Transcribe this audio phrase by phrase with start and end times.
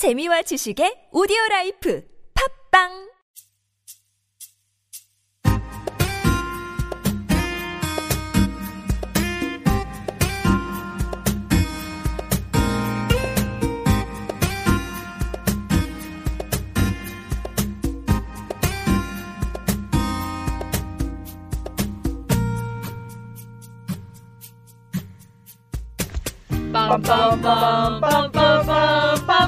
[0.00, 2.00] 재미와 지식의 오디오 라이프
[2.32, 3.10] 팝빵!
[26.72, 29.39] 빰빰빰빰빰빰빰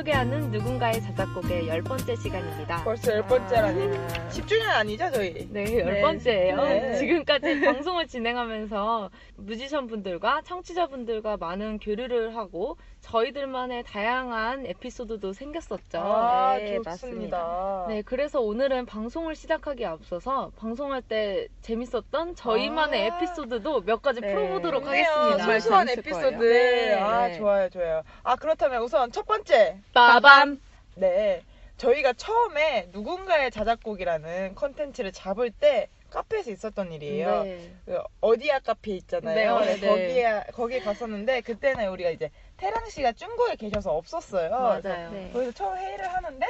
[0.00, 2.82] 소개하는 누군가의 자작곡의 열 번째 시간입니다.
[2.84, 3.98] 벌써 열 번째라니.
[4.30, 5.46] 10주년 아니죠, 저희?
[5.50, 6.00] 네, 열 네.
[6.00, 6.56] 번째예요.
[6.56, 6.96] 네.
[6.96, 15.98] 지금까지 방송을 진행하면서 뮤지션 분들과 청취자 분들과 많은 교류를 하고 저희들만의 다양한 에피소드도 생겼었죠.
[15.98, 17.86] 아, 네, 좋습니다.
[17.88, 23.16] 네, 그래서 오늘은 방송을 시작하기에 앞서서 방송할 때 재밌었던 저희만의 아.
[23.16, 24.32] 에피소드도 몇 가지 네.
[24.34, 25.04] 풀어보도록 좋네요.
[25.10, 25.60] 하겠습니다.
[25.60, 26.36] 소소한 재밌을 에피소드.
[26.38, 26.96] 거예요.
[26.96, 27.00] 네.
[27.00, 27.38] 아, 네.
[27.38, 28.02] 좋아요, 좋아요.
[28.22, 29.78] 아, 그렇다면 우선 첫 번째.
[29.92, 30.60] 빠밤!
[30.96, 31.42] 네.
[31.76, 37.44] 저희가 처음에 누군가의 자작곡이라는 컨텐츠를 잡을 때 카페에서 있었던 일이에요.
[37.44, 37.74] 네.
[37.86, 39.60] 그 어디야 카페 있잖아요.
[39.60, 39.88] 네, 네, 네.
[39.88, 44.50] 거기에 거기 갔었는데 그때는 우리가 이제 태랑 씨가 중국에 계셔서 없었어요.
[44.50, 45.10] 맞아요.
[45.12, 45.30] 네.
[45.32, 46.46] 거기서 처음 회의를 하는데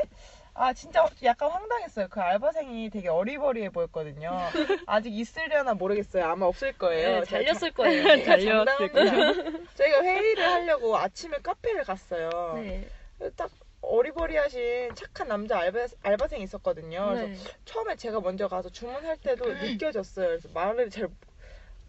[0.54, 2.08] 아 진짜 약간 황당했어요.
[2.08, 4.30] 그 알바생이 되게 어리버리해 보였거든요.
[4.86, 6.24] 아직 있으려나 모르겠어요.
[6.24, 7.20] 아마 없을 거예요.
[7.20, 8.02] 네, 잘렸을 거예요.
[8.02, 9.64] 제가 잘렸을 장담합니다.
[9.74, 12.54] 저희가 회의를 하려고 아침에 카페를 갔어요.
[12.56, 12.88] 네.
[13.36, 13.50] 딱
[13.82, 17.06] 어리버리하신 착한 남자 알바, 알바생이 있었거든요.
[17.14, 17.54] 그래서 네.
[17.64, 20.26] 처음에 제가 먼저 가서 주문할 때도 느껴졌어요.
[20.28, 21.08] 그래서 말을 잘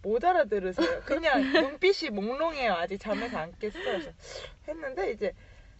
[0.04, 1.02] 못 알아들으세요.
[1.06, 1.42] 그냥
[1.80, 2.74] 눈빛이 몽롱해요.
[2.74, 3.84] 아직 잠에서 안 깼어요.
[3.84, 4.12] 그래서
[4.68, 5.34] 했는데 이제,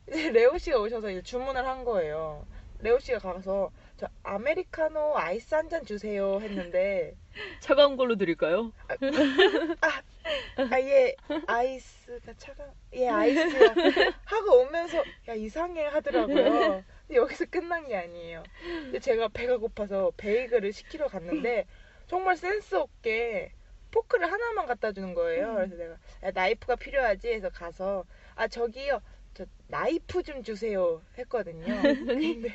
[0.08, 2.46] 이제 레오 씨가 오셔서 이제 주문을 한 거예요.
[2.80, 7.14] 레오 씨가 가서 저 아메리카노 아이스 한 잔 주세요 했는데
[7.62, 8.74] 차가운 걸로 드릴까요?
[10.72, 13.74] 아예 아이스가 차가 예 아이스야
[14.26, 16.84] 하고 오면서 야 이상해 하더라고요.
[17.08, 18.42] 근데 여기서 끝난 게 아니에요.
[18.64, 21.68] 근데 제가 배가 고파서 베이글을 시키러 갔는데
[22.08, 23.52] 정말 센스 없게
[23.92, 25.54] 포크를 하나만 갖다 주는 거예요.
[25.54, 28.04] 그래서 내가 야, 나이프가 필요하지 해서 가서
[28.34, 29.00] 아 저기요
[29.36, 31.66] 저 나이프 좀 주세요 했거든요.
[32.18, 32.52] 근데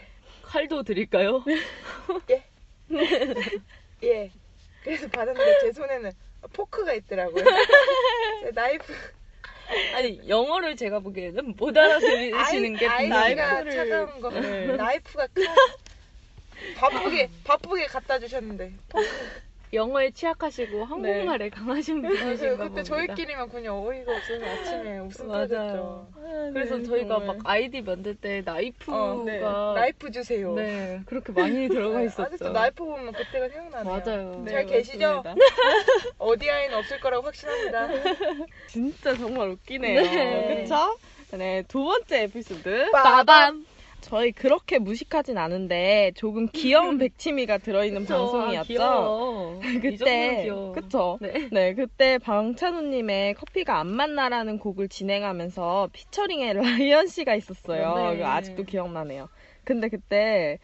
[0.47, 1.45] 칼도 드릴까요?
[4.03, 4.31] 예.
[4.83, 6.13] 그래서 받았는데 제 손에는
[6.53, 7.45] 포크가 있더라고요.
[8.55, 8.95] 나이프.
[9.95, 14.31] 아니, 영어를 제가 보기에는 못 알아들으시는 게 나이프를- 차가운 거.
[14.31, 14.67] 네.
[14.77, 15.45] 나이프가 칼
[16.77, 18.73] 바쁘게 바쁘게 갖다 주셨는데
[19.77, 22.83] 영어에 취약하시고 한국말에 강하신 분이신가 그래서 그때 봅니다.
[22.83, 25.47] 저희끼리만 그냥 어이가 없어서 아침에 웃음 맞아요.
[25.49, 26.09] 터졌죠.
[26.53, 27.37] 그래서 네, 저희가 정말.
[27.37, 29.41] 막 아이디 만들 때 나이프가 어, 네.
[29.41, 30.55] 나이프 주세요.
[30.55, 32.23] 네, 그렇게 많이 들어가 있었죠.
[32.23, 33.85] 아직도 나이프 보면 그때가 생각나네요.
[33.93, 34.45] 맞아요.
[34.49, 35.23] 잘 네, 계시죠?
[36.19, 37.89] 어디아이는 없을 거라고 확신합니다.
[38.69, 40.01] 진짜 정말 웃기네요.
[40.03, 40.63] 네.
[40.63, 40.99] 그쵸?
[41.37, 42.91] 네, 두 번째 에피소드.
[42.93, 43.67] 빠밤!
[44.01, 49.61] 저희 그렇게 무식하진 않은데 조금 귀여운 백치미가 들어있는 그쵸, 아, 방송이었죠.
[49.83, 50.49] 그때.
[50.75, 51.19] 그쵸?
[51.21, 51.49] 네.
[51.51, 58.15] 네, 그때 방찬우님의 커피가 안 맞나라는 곡을 진행하면서 피처링에 라이언 씨가 있었어요.
[58.15, 58.23] 네.
[58.23, 59.29] 아직도 기억나네요.
[59.65, 60.59] 근데 그때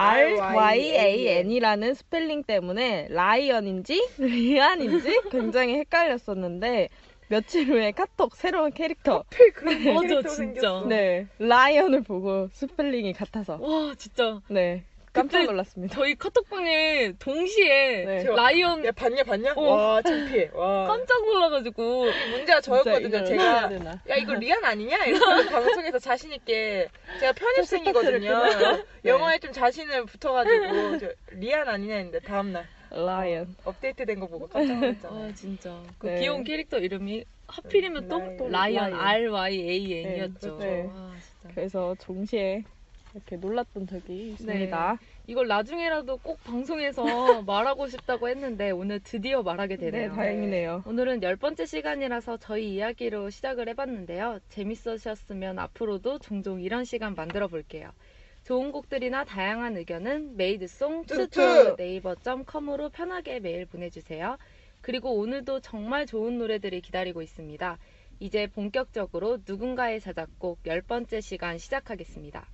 [0.00, 6.88] R Y A N이라는 스펠링 때문에 라이언인지 리안인지 굉장히 헷갈렸었는데
[7.28, 10.60] 며칠 후에 카톡 새로운 캐릭터 하필 그런 맞아, 캐릭터 진짜.
[10.60, 10.86] 생겼어.
[10.86, 14.40] 네 라이언을 보고 스펠링이 같아서 와, 진짜.
[14.48, 15.94] 네 깜짝 그때 놀랐습니다.
[15.94, 18.24] 저희 카톡방에 동시에 네.
[18.24, 19.54] 라이언 야 봤냐 봤냐?
[19.56, 19.62] 어.
[19.62, 20.50] 와 창피해.
[20.54, 20.86] 와.
[20.86, 23.00] 깜짝 놀라가지고 문제가 저였거든요.
[23.00, 23.90] 진짜 이걸 제가 되나.
[24.08, 25.04] 야 이거 리안 아니냐?
[25.06, 26.88] 이러면서 방송에서 자신 있게
[27.20, 28.44] 제가 편입생이거든요.
[28.44, 28.84] 네.
[29.06, 35.24] 영어에 좀 자신을 붙어가지고 저 리안 아니냐 했는데 다음날 라이언 업데이트된 거 보고 깜짝 놀랐잖아요.
[35.28, 36.20] 아 진짜 그 네.
[36.20, 38.50] 귀여운 캐릭터 이름이 하필이면 또 라이언.
[38.50, 39.00] 라이언 라이언.
[39.00, 40.58] R Y A N이었죠.
[40.58, 40.94] 네, 그렇죠.
[40.94, 41.54] 와, 진짜.
[41.54, 42.64] 그래서 동시에
[43.14, 44.98] 이렇게 놀랐던 적이 있습니다.
[45.26, 47.02] 이걸 나중에라도 꼭 방송에서
[47.42, 50.14] 말하고 싶다고 했는데 오늘 드디어 말하게 네, 되네요.
[50.14, 50.82] 다행이네요.
[50.86, 54.38] 오늘은 열 번째 시간이라서 저희 이야기로 시작을 해봤는데요.
[54.50, 57.90] 재밌으셨으면 앞으로도 종종 이런 시간 만들어 볼게요.
[58.48, 61.76] 좋은 곡들이나 다양한 의견은 madesong two two!
[61.76, 64.38] 네이버.com으로 편하게 메일 보내주세요.
[64.80, 67.76] 그리고 오늘도 정말 좋은 노래들이 기다리고 있습니다.
[68.20, 72.46] 이제 본격적으로 누군가의 자작곡 열 번째 시간 시작하겠습니다.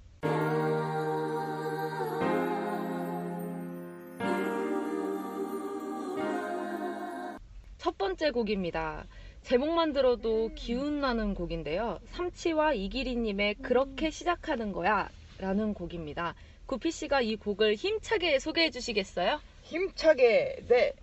[7.78, 9.06] 첫 번째 곡입니다.
[9.42, 12.00] 제목만 들어도 기운 나는 곡인데요.
[12.06, 15.08] 삼치와 이기리님의 그렇게 시작하는 거야
[15.44, 16.34] 라는 곡입니다.
[16.64, 19.42] 구피 씨가 이 곡을 힘차게 소개해 주시겠어요?
[19.60, 20.94] 힘차게 네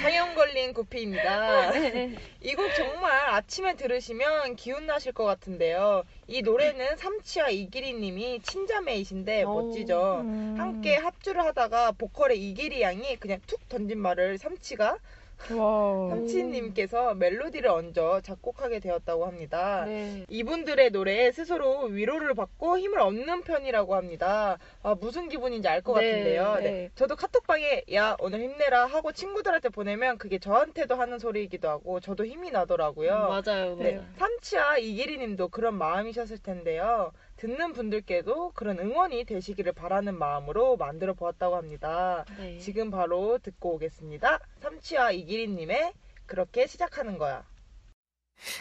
[0.00, 1.70] 창현 걸린 구피입니다.
[1.72, 2.16] 네.
[2.40, 6.04] 이곡 정말 아침에 들으시면 기운 나실 것 같은데요.
[6.28, 9.68] 이 노래는 삼치와 이기리님이 친자매이신데 오.
[9.68, 10.20] 멋지죠.
[10.22, 10.54] 음.
[10.58, 14.98] 함께 합주를 하다가 보컬의 이기리 양이 그냥 툭 던진 말을 삼치가 와.
[15.48, 19.84] 삼치님께서 멜로디를 얹어 작곡하게 되었다고 합니다.
[19.86, 20.24] 네.
[20.28, 24.58] 이분들의 노래에 스스로 위로를 받고 힘을 얻는 편이라고 합니다.
[24.82, 26.54] 아, 무슨 기분인지 알 것 네, 같은데요.
[26.56, 26.60] 네.
[26.62, 26.90] 네.
[26.94, 32.50] 저도 카톡방에 야 오늘 힘내라 하고 친구들한테 보내면 그게 저한테도 하는 소리이기도 하고 저도 힘이
[32.50, 33.10] 나더라고요.
[33.44, 33.76] 맞아요.
[33.76, 34.06] 네, 맞아요.
[34.18, 37.12] 삼치와 이기리님도 그런 마음이셨을 텐데요.
[37.40, 42.26] 듣는 분들께도 그런 응원이 되시기를 바라는 마음으로 만들어 보았다고 합니다.
[42.36, 42.58] 네.
[42.58, 44.40] 지금 바로 듣고 오겠습니다.
[44.60, 45.94] 삼치와 이기리님의
[46.26, 47.42] 그렇게 시작하는 거야.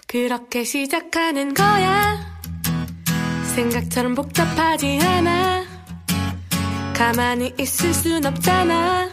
[0.07, 2.39] 그렇게 시작하는 거야.
[3.53, 5.65] 생각처럼 복잡하지 않아.
[6.95, 9.09] 가만히 있을 순 없잖아.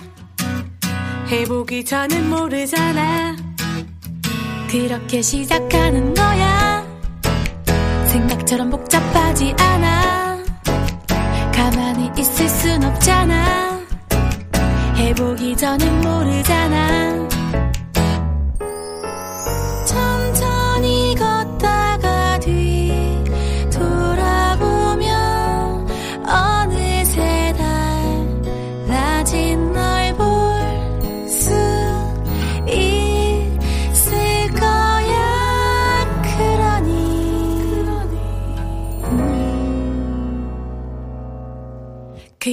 [1.28, 3.34] 해보기 전엔 모르잖아.
[4.70, 6.55] 그렇게 시작하는 거야.
[8.16, 10.38] 생각처럼 복잡하지 않아.
[11.54, 13.78] 가만히 있을 순 없잖아.
[14.96, 17.28] 해보기 전엔 모르잖아.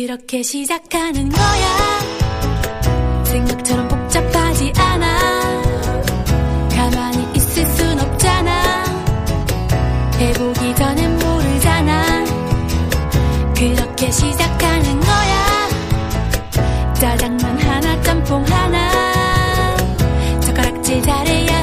[0.06, 3.24] 그렇게 시작하는 거야.
[3.24, 5.62] 생각처럼 복잡하지 않아.
[6.76, 8.84] 가만히 있을 순 없잖아.
[10.18, 12.26] 해보기 전엔 모르잖아.
[13.56, 15.70] 그렇게 시작하는 거야.
[16.96, 19.78] 짜장면 하나 짬뽕 하나.
[20.42, 21.62] 젓가락질 잘해야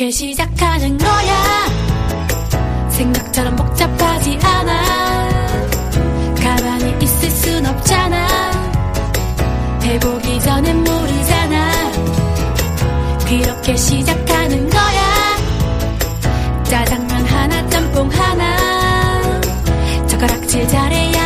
[0.00, 2.88] 그렇게 시작하는 거야.
[2.88, 5.28] 생각처럼 복잡하지 않아.
[6.42, 8.26] 가만히 있을 순 없잖아.
[9.82, 11.92] 해보기 전엔 모르잖아.
[13.28, 15.36] 그렇게 시작하는 거야.
[16.64, 19.40] 짜장면 하나 짬뽕 하나.
[20.06, 21.19] 젓가락질 잘해야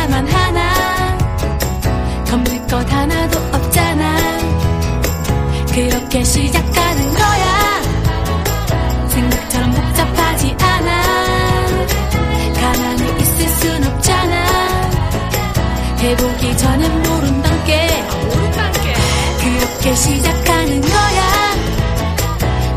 [16.15, 17.87] 해보기 전엔 모른단 게
[19.39, 21.55] 그렇게 시작하는 거야.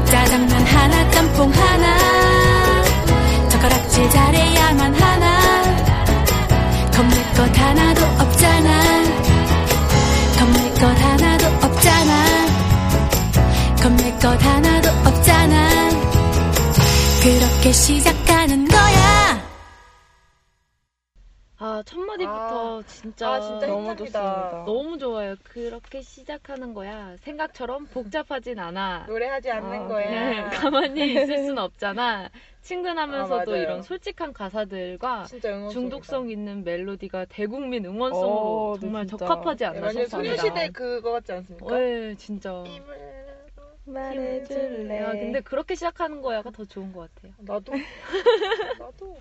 [0.06, 1.98] 짜장면 하나 짬뽕 하나.
[3.48, 5.62] 젓가락질 잘해야만 하나.
[6.92, 9.04] 겁낼 것 하나도 없잖아.
[10.38, 12.46] 겁낼 것 하나도 없잖아.
[13.82, 15.90] 겁낼 것 하나도 없잖아.
[17.22, 18.47] 그렇게 시작하는
[21.88, 24.04] 첫 마디부터 진짜, 아, 진짜 너무 힘납니다.
[24.04, 24.64] 좋습니다.
[24.66, 25.36] 너무 좋아요.
[25.42, 27.16] 그렇게 시작하는 거야.
[27.22, 29.06] 생각처럼 복잡하진 않아.
[29.08, 30.10] 노래하지 않는 아, 거야.
[30.10, 32.28] 네, 가만히 있을 순 없잖아.
[32.60, 33.56] 친근하면서도 아.
[33.56, 35.24] 이런 솔직한 가사들과
[35.72, 39.24] 중독성 있는 멜로디가 대국민 응원송으로 어, 네, 정말 진짜.
[39.26, 40.36] 적합하지 완전 않나 싶습니다.
[40.36, 41.78] 소녀시대 그거 같지 않습니까?
[41.78, 42.62] 네, 진짜.
[42.64, 43.27] 힘을
[43.92, 44.98] 말해줄래.
[45.00, 47.32] 야, 근데 그렇게 시작하는 거야가 더 좋은 것 같아요.
[47.38, 47.72] 나도
[48.78, 49.16] 나도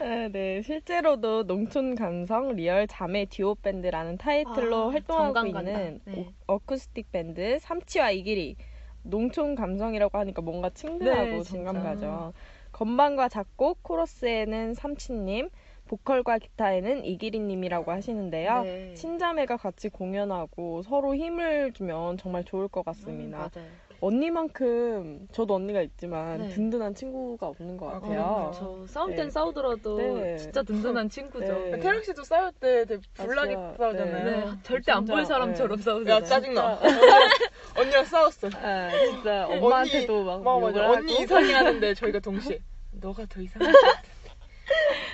[0.00, 5.46] 아, 네, 실제로도 농촌 감성 리얼 자매 듀오 밴드라는 타이틀로 아, 활동하고.
[5.46, 6.26] 있는 네.
[6.48, 8.56] 오- 어쿠스틱 밴드 삼치와 이기리.
[9.02, 11.82] 농촌 감성이라고 하니까 뭔가 친근하고 네, 정감.
[11.82, 12.32] 가죠.
[12.72, 15.48] 건반과 작곡, 코러스에는 삼치님,
[15.88, 18.62] 보컬과 기타에는 이기리님이라고 하시는데요.
[18.62, 18.94] 네.
[18.94, 23.38] 친자매가 같이 공연하고 서로 힘을 주면 정말 좋을 것 음, 같습니다.
[23.54, 23.68] 맞아요.
[23.98, 26.48] 언니만큼 저도 언니가 있지만 네.
[26.48, 28.10] 든든한 친구가 없는 것 아, 같아요.
[28.10, 28.52] 그럼요.
[28.52, 29.30] 저 싸울 땐 네.
[29.30, 30.36] 싸우더라도 네.
[30.36, 31.46] 진짜 든든한 친구죠.
[31.46, 31.78] 네.
[31.78, 33.74] 태양 씨도 싸울 때 되게 불나게 아.
[33.78, 34.24] 싸우잖아요.
[34.24, 35.82] 네, 절대 안 볼 사람처럼 네.
[35.82, 36.14] 싸우잖아요.
[36.14, 36.78] 야 짜증나.
[37.78, 38.48] 언니랑, 싸웠어.
[38.54, 40.84] 아, 진짜 엄마한테도 막막 욕을 맞아.
[40.84, 42.58] 하고 언니 이상해 하는데 저희가 동시에
[42.92, 43.66] 너가 더 이상해.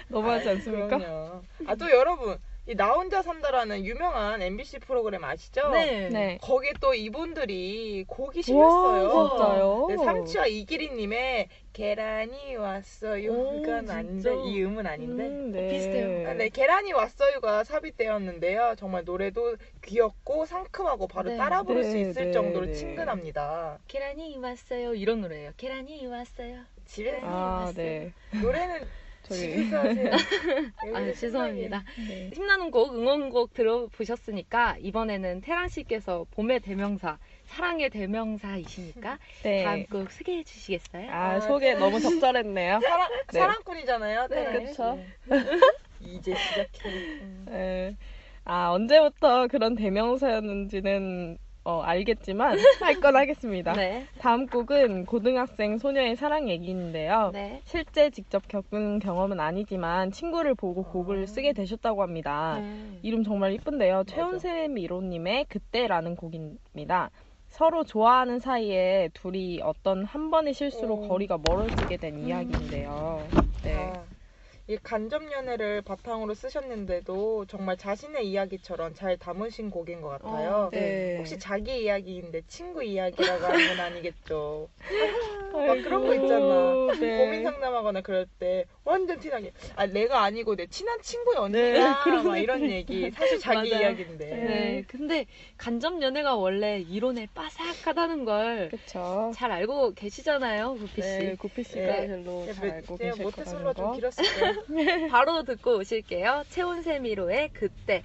[0.09, 1.43] 너무하지 않습니까?
[1.67, 5.71] 아 또 여러분 이 나 혼자 산다라는 유명한 MBC 프로그램 아시죠?
[5.71, 6.09] 네.
[6.11, 6.39] 네.
[6.41, 9.29] 거기에 또 이분들이 곡이 와, 실렸어요.
[9.31, 9.87] 진짜요?
[9.89, 13.33] 네, 삼치와 이기리님의 계란이 왔어요.
[13.33, 13.91] 오, 이건?
[13.91, 15.27] 아닌데 이 음은 아닌데.
[15.27, 15.71] 음, 네.
[15.71, 16.29] 비슷해요.
[16.31, 18.77] 아, 네, 계란이 왔어요가 삽입되었는데요.
[18.79, 21.37] 정말 노래도 귀엽고 상큼하고 바로 네.
[21.37, 22.73] 따라 부를 수 네, 있을 네, 정도로 네.
[22.75, 23.81] 친근합니다.
[23.89, 24.95] 계란이 왔어요.
[24.95, 25.51] 이런 노래예요.
[25.57, 26.61] 계란이 왔어요.
[26.87, 28.13] 집에 아, 네.
[28.41, 28.87] 노래는
[29.31, 30.13] 하세요.
[30.95, 31.85] 아, 여기서 죄송합니다.
[32.09, 32.31] 네.
[32.33, 39.65] 힘나는 곡, 응원곡 들어보셨으니까 이번에는 태란 씨께서 봄의 대명사, 사랑의 대명사이시니까 네.
[39.65, 41.11] 다음 곡 소개해 주시겠어요?
[41.11, 42.81] 아, 소개 너무 적절했네요.
[42.83, 43.39] 사랑, 네.
[43.39, 44.27] 사랑꾼이잖아요.
[44.29, 44.65] 네.
[44.65, 44.99] 그쵸.
[46.01, 46.89] 이제 시작해.
[46.89, 47.47] 음.
[47.49, 47.97] 네.
[48.45, 53.73] 아, 언제부터 그런 대명사였는지는 어, 알겠지만 할 건 하겠습니다.
[53.73, 54.07] 네.
[54.19, 57.31] 다음 곡은 고등학생 소녀의 사랑 얘기인데요.
[57.33, 57.61] 네.
[57.65, 62.59] 실제 직접 겪은 경험은 아니지만 친구를 보고 곡을 쓰게 되셨다고 합니다.
[62.61, 62.99] 네.
[63.03, 64.05] 이름 정말 이쁜데요.
[64.07, 67.11] 최은세 미로님의 그때라는 곡입니다.
[67.49, 71.09] 서로 좋아하는 사이에 둘이 어떤 한 번의 실수로 오.
[71.09, 73.23] 거리가 멀어지게 된 이야기인데요.
[73.63, 73.75] 네.
[73.75, 74.03] 아,
[74.69, 80.67] 이 간접 연애를 바탕으로 쓰셨는데도 정말 자신의 이야기처럼 잘 담으신 곡인 것 같아요.
[80.67, 81.17] 어, 네.
[81.19, 84.69] 혹시 자기 이야기인데 친구 이야기라고 하는 건 아니겠죠?
[85.53, 86.97] 막 아이고, 그런 거 있잖아.
[87.01, 87.19] 네.
[87.19, 92.27] 고민 상담하거나 그럴 때 완전 티나게 아 내가 아니고 내 친한 친구의 언니야 네, 그런
[92.27, 93.83] 막 이런 얘기 사실 자기 맞아요.
[93.83, 94.85] 이야기인데 네.
[94.87, 95.27] 근데
[95.59, 98.71] 간접 연애가 원래 이론에 빠삭하다는 걸.
[99.35, 101.09] 잘 알고 계시잖아요, 구피 씨.
[101.19, 102.07] 네, 구피 씨가 네.
[102.07, 103.93] 별로 네, 잘 알고 제가 계실 모태솔로가 거라는 좀 거.
[103.95, 104.52] 길었을 때
[105.11, 106.45] 바로 듣고 오실게요.
[106.51, 108.03] 채온세 미로의 그때.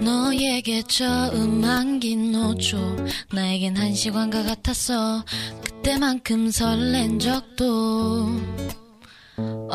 [0.00, 2.76] 너에게 처음 안긴 노초
[3.32, 5.24] 나에겐 한 시간과 같았어
[5.64, 8.28] 그때만큼 설렌 적도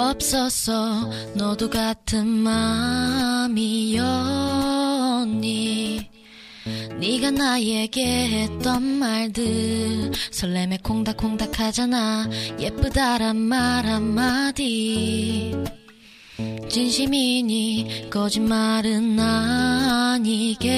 [0.10, 3.62] 없었어 너도 같은 마음이었니.
[7.00, 12.28] 네가 나에게 했던 말들 설렘에 콩닥콩닥 하잖아.
[12.60, 15.56] 예쁘다란 말 한마디.
[16.70, 20.72] 진심이니 거짓말은 아니겠지.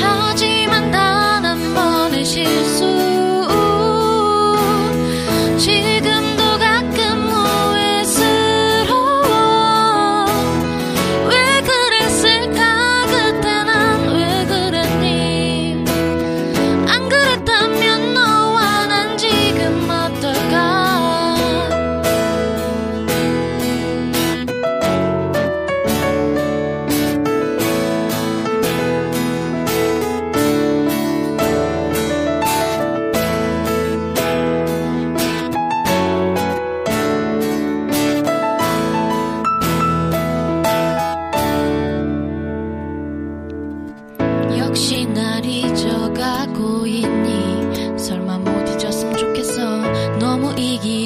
[0.00, 1.24] 하지만 단
[1.54, 2.83] 한 번의 실수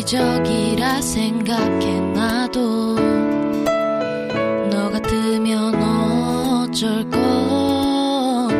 [0.09, 2.97] 이기적이라 생각해 나도.
[4.71, 8.59] 너 같으면 어쩔 거니?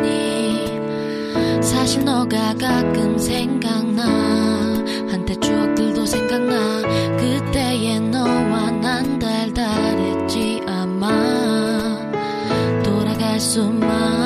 [1.59, 4.03] 사실 너가 가끔 생각나.
[5.09, 6.83] 한때 추억들도 생각나.
[7.17, 11.09] 그때의 너와 난 달달했지 아마.
[12.83, 14.18] 돌아갈 수만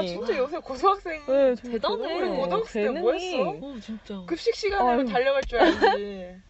[0.00, 2.14] 아 진짜 요새 고등학생이 네, 저 대단해.
[2.18, 3.12] 우리 고등학생 때 뭐.
[3.12, 3.50] 했어?
[3.50, 4.22] 어, 진짜.
[4.26, 5.12] 급식 시간에는 아유.
[5.12, 6.40] 달려갈 줄 알지.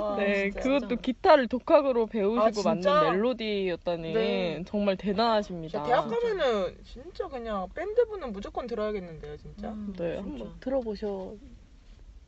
[0.00, 0.60] 와, 네, 진짜.
[0.60, 2.94] 그것도 기타를 독학으로 배우시고 아, 진짜?
[2.94, 4.64] 만든 멜로디였다니 네.
[4.66, 5.78] 정말 대단하십니다.
[5.84, 9.68] 진짜 대학 가면은 진짜 그냥 밴드부는 무조건 들어야겠는데요, 진짜.
[9.68, 10.22] 음, 네, 진짜.
[10.22, 11.34] 한번 들어보셔.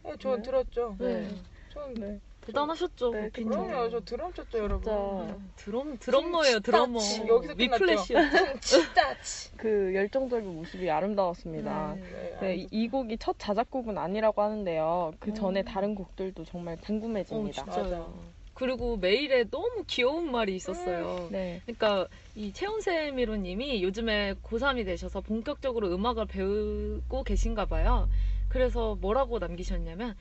[0.04, 0.42] 네, 저 네.
[0.42, 0.96] 들었죠.
[0.98, 1.28] 네.
[1.70, 2.20] 전 네.
[2.46, 3.10] 대단하셨죠.
[3.10, 3.90] 네, 보핀 그럼요.
[3.90, 4.82] 저 드럼 쳤죠, 여러분.
[4.84, 5.38] 진짜.
[5.56, 6.98] 드럼 드럼머예요, 드럼머.
[6.98, 7.54] 치, 여기서.
[8.60, 9.16] 진짜.
[9.56, 11.94] 그 열정적인 모습이 아름다웠습니다.
[11.96, 12.02] 네.
[12.02, 15.12] 네, 네, 이- 이 곡이 첫 자작곡은 아니라고 하는데요.
[15.18, 15.64] 그 전에 음.
[15.64, 17.64] 다른 곡들도 정말 어, 궁금해집니다.
[17.64, 17.82] 진짜요.
[17.84, 18.06] 맞아.
[18.54, 21.28] 그리고 메일에 너무 귀여운 말이 있었어요.
[21.30, 21.60] 네.
[21.66, 28.08] 그러니까 이 채운세미로님이 요즘에 고3이 되셔서 본격적으로 음악을 배우고 계신가 봐요.
[28.48, 30.16] 그래서 뭐라고 남기셨냐면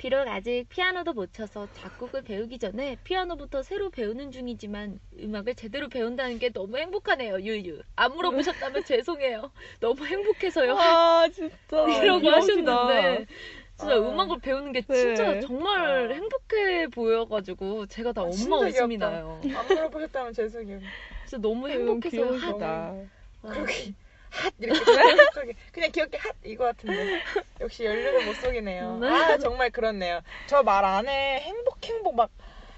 [0.00, 6.38] 비록 아직 피아노도 못 쳐서 작곡을 배우기 전에 피아노부터 새로 배우는 중이지만 음악을 제대로 배운다는
[6.38, 7.38] 게 너무 행복하네요.
[7.38, 7.82] 유유.
[7.96, 9.52] 안 물어보셨다면 죄송해요.
[9.78, 10.74] 너무 행복해서요.
[10.78, 11.54] 아, 진짜.
[12.02, 12.32] 이라고 귀여우시다.
[12.34, 13.26] 하셨는데
[13.76, 13.98] 진짜 아.
[13.98, 15.40] 음악을 배우는 게 진짜 네.
[15.40, 16.14] 정말 아.
[16.14, 19.10] 행복해 보여가지고 제가 다 아, 엄마 웃음이 귀엽다.
[19.10, 19.38] 나요.
[19.54, 20.80] 안 물어보셨다면 죄송해요.
[21.26, 22.94] 진짜 너무 행복해서 귀여우시다.
[24.30, 27.20] 핫 이렇게 생각하게 그냥 귀엽게 핫 이거 같은데
[27.60, 28.98] 역시 연륜을 못 속이네요.
[28.98, 29.08] 네.
[29.08, 30.20] 아 정말 그렇네요.
[30.46, 32.30] 저 말 안에 행복 행복 막.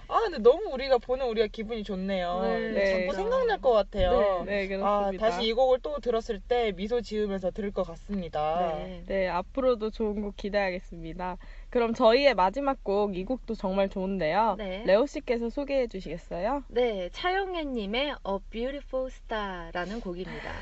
[0.08, 2.40] 아 근데 너무 우리가 보는 우리가 기분이 좋네요.
[2.42, 3.00] 네, 네.
[3.06, 4.44] 자꾸 생각날 것 같아요.
[4.44, 4.66] 네, 아
[5.08, 5.30] 그렇습니다.
[5.30, 8.74] 다시 이 곡을 또 들었을 때 미소 지으면서 들을 것 같습니다.
[8.76, 9.02] 네.
[9.06, 11.38] 네, 앞으로도 좋은 곡 기대하겠습니다.
[11.70, 14.56] 그럼 저희의 마지막 곡, 이 곡도 정말 좋은데요.
[14.58, 14.82] 네.
[14.84, 16.64] 레오 씨께서 소개해 주시겠어요?
[16.68, 20.52] 네, 차영애님의 A Beautiful Star라는 곡입니다.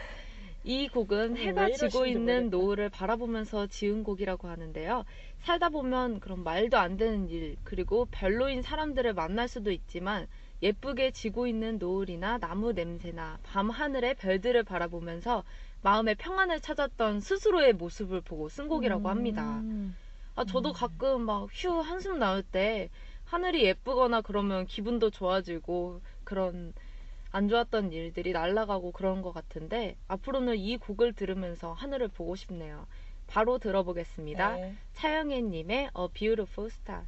[0.62, 2.50] 이 곡은 음, 해가 왜 지고 있는.
[2.50, 5.04] 노을을 바라보면서 지은 곡이라고 하는데요.
[5.40, 10.26] 살다 보면 그런 말도 안 되는 일, 그리고 별로인 사람들을 만날 수도 있지만
[10.62, 15.44] 예쁘게 지고 있는 노을이나 나무 냄새나 밤 하늘의 별들을 바라보면서
[15.82, 19.60] 마음의 평안을 찾았던 스스로의 모습을 보고 쓴 곡이라고 합니다.
[19.60, 19.96] 음.
[20.36, 22.90] 아, 저도 가끔 막 휴 한숨 나올 때
[23.24, 26.74] 하늘이 예쁘거나 그러면 기분도 좋아지고 그런
[27.32, 32.86] 안 좋았던 일들이 날아가고 그런 것 같은데 앞으로는 이 곡을 들으면서 하늘을 보고 싶네요.
[33.26, 34.56] 바로 들어보겠습니다.
[34.56, 34.74] 네.
[34.94, 37.04] 차영애님의 A Beautiful Star.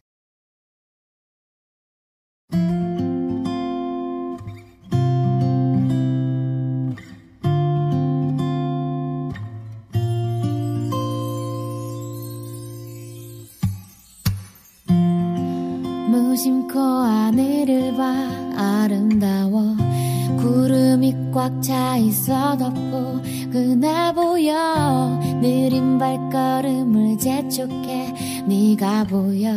[21.43, 25.19] 꽉 차 있어 덮고 그날 보여.
[25.41, 28.15] 느린 발걸음을 재촉해.
[28.47, 29.53] 네가 보여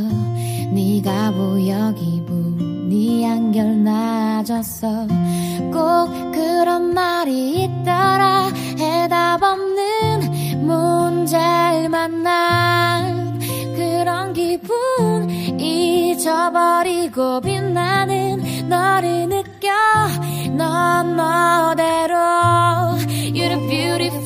[0.73, 1.93] 네가 보여.
[1.93, 5.05] 기분이 한결 나아졌어.
[5.71, 8.49] 꼭 그런 말이 있더라.
[8.79, 13.39] 해답 없는 문제만 난
[13.75, 19.69] 그런 기분 잊어버리고 빛나는 너를 느껴
[20.54, 22.14] 넌 너대로
[23.32, 24.23] You're a beautiful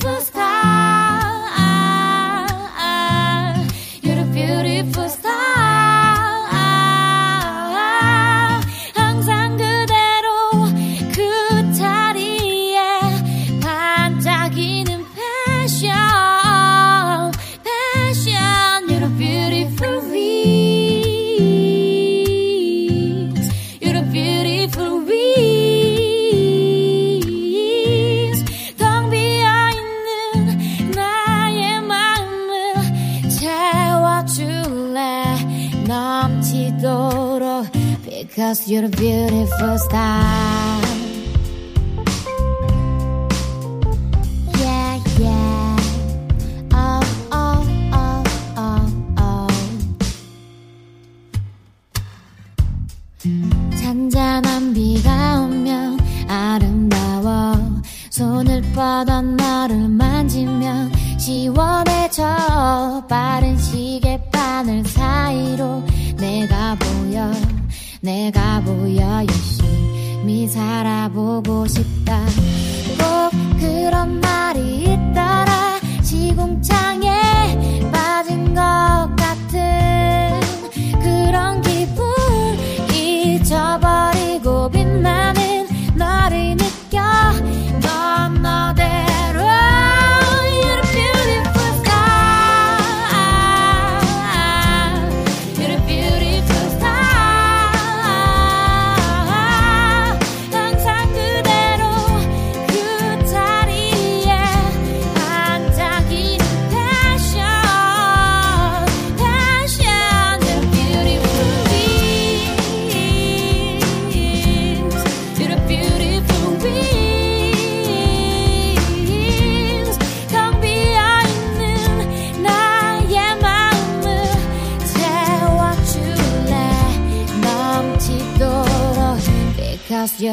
[38.49, 40.88] Because you're a beautiful star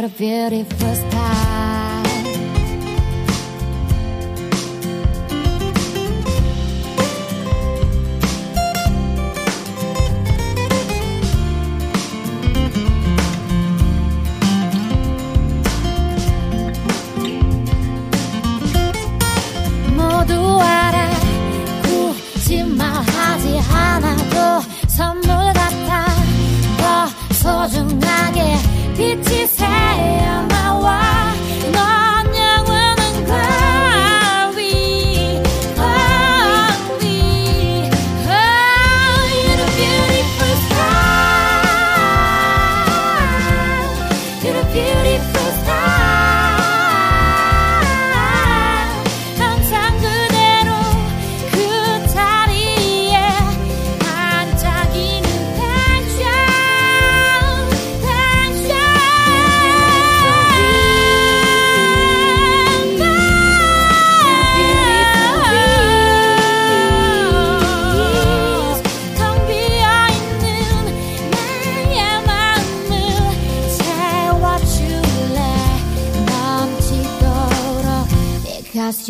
[0.07, 1.17] a beautiful star.
[1.67, 1.76] 모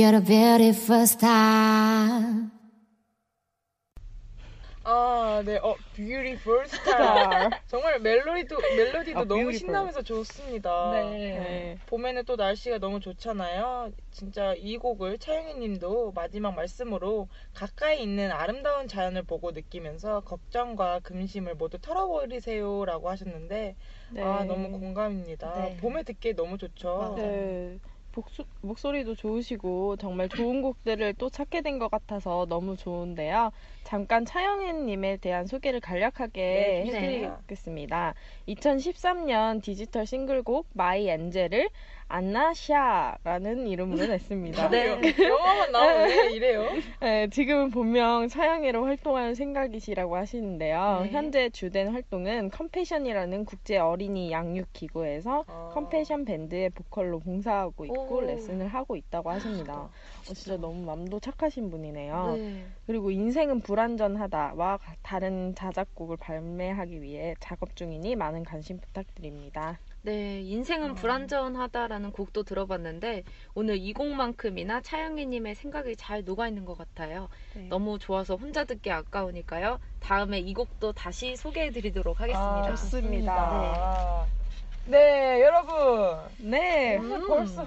[0.06, 2.46] you're a beautiful star
[4.88, 7.50] 아, 네, 어, beautiful star.
[7.66, 9.58] 정말 멜로디도 멜로디도 아, 너무 beautiful.
[9.58, 10.92] 신나면서 좋습니다.
[10.92, 11.76] 네.
[11.86, 13.90] 봄에는 또 날씨가 너무 좋잖아요.
[14.12, 21.56] 진짜 이 곡을 차영희 님도 마지막 말씀으로 가까이 있는 아름다운 자연을 보고 느끼면서 걱정과 근심을
[21.56, 23.74] 모두 털어버리세요 라고 하셨는데
[24.12, 24.22] 네.
[24.22, 25.52] 아 너무 공감입니다.
[25.62, 25.76] 네.
[25.78, 27.14] 봄에 듣기에 너무 좋죠.
[27.16, 27.80] 네.
[28.16, 33.50] 복수, 목소리도 좋으시고 정말 좋은 곡들을 또 찾게 된 것 같아서 너무 좋은데요.
[33.84, 38.14] 잠깐 차영애님에 대한 소개를 간략하게 네, 해드리겠습니다.
[38.48, 41.68] 2013년 디지털 싱글곡 My Angel을
[42.08, 44.70] 안나샤라는 이름으로 냈습니다.
[44.70, 44.88] 네.
[45.28, 46.64] 영어만 나오면 왜 이래요?
[47.00, 51.00] 네, 지금은 본명 차영애로 활동할 생각이시라고 하시는데요.
[51.02, 51.10] 네.
[51.10, 55.70] 현재 주된 활동은 컴패션이라는 국제 어린이 양육 기구에서 아.
[55.74, 58.20] 컴패션 밴드의 보컬로 봉사하고 있고 오.
[58.20, 59.74] 레슨을 하고 있다고 하십니다.
[59.74, 59.90] 어,
[60.34, 62.34] 진짜 너무 맘도 착하신 분이네요.
[62.36, 62.64] 네.
[62.86, 69.78] 그리고 인생은 불완전하다와 가- 다른 자작곡을 발매하기 위해 작업 중이니 많은 관심 부탁드립니다.
[70.06, 70.94] 네, 인생은 음.
[70.94, 77.28] 불완전하다라는 곡도 들어봤는데 오늘 이 곡만큼이나 차영희님의 생각이 잘 녹아있는 것 같아요.
[77.54, 77.66] 네.
[77.66, 79.80] 너무 좋아서 혼자 듣기 아까우니까요.
[79.98, 82.66] 다음에 이 곡도 다시 소개해드리도록 하겠습니다.
[82.66, 84.26] 아, 좋습니다.
[84.84, 86.18] 네, 여러분.
[86.38, 86.98] 네.
[86.98, 87.66] 오늘 벌써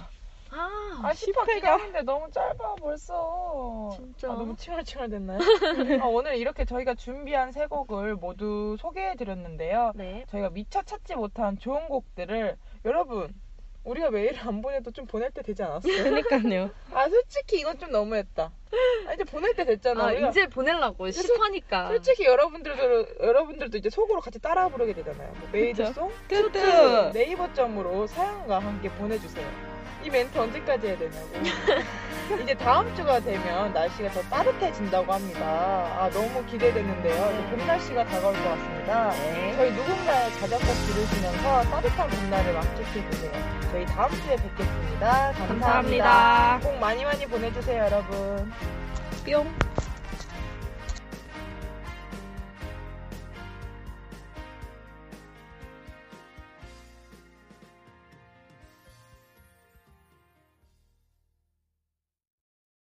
[0.51, 1.55] 아, 아 10화 10회가.
[1.61, 3.89] 기념인데 너무 짧아 벌써.
[3.95, 4.31] 진짜.
[4.31, 5.39] 아, 너무 칭얼칭얼 됐나요?
[6.01, 9.93] 아, 오늘 이렇게 저희가 준비한 세 곡을 모두 소개해드렸는데요.
[9.95, 10.25] 네.
[10.29, 13.33] 저희가 미처 찾지 못한 좋은 곡들을 여러분
[13.85, 16.03] 우리가 메일을 안 보내도 좀 보낼 때 되지 않았어요?
[16.03, 16.69] 그러니까요.
[16.93, 18.51] 아 솔직히 이건 좀 너무했다.
[19.07, 20.03] 아, 이제 보낼 때 됐잖아.
[20.03, 21.87] 아, 우리가 이제 보내려고 10화니까.
[21.87, 25.31] 솔직히 여러분들도 여러분들도 이제 속으로 같이 따라 부르게 되잖아요.
[25.39, 27.11] 뭐 madesong, two two.
[27.13, 29.47] 네이버 점으로 사연과 함께 보내주세요.
[30.03, 31.29] 이 멘트 언제까지 해야 되냐고.
[32.43, 35.41] 이제 다음 주가 되면 날씨가 더 따뜻해진다고 합니다.
[35.41, 37.15] 아 너무 기대되는데요.
[37.15, 39.11] 이제 봄 날씨가 다가올 것 같습니다.
[39.11, 39.53] 네.
[39.55, 43.31] 저희 누군가의 자작곡 들으시면서 따뜻한 봄날을 만끽해보세요.
[43.71, 45.47] 저희 다음 주에 뵙겠습니다 감사합니다.
[45.47, 46.59] 감사합니다.
[46.63, 48.51] 꼭 많이 많이 보내주세요, 여러분.
[49.25, 49.51] 뿅.